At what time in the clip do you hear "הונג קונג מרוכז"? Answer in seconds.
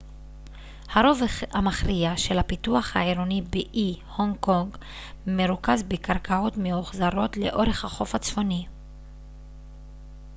4.17-5.83